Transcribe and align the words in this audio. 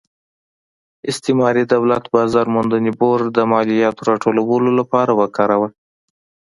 استعماري 1.09 1.63
دولت 1.75 2.03
بازار 2.15 2.45
موندنې 2.55 2.91
بورډ 2.99 3.25
د 3.33 3.37
مالیاتو 3.51 4.01
راټولولو 4.11 4.69
لپاره 4.79 5.11
وکاراوه. 5.19 5.69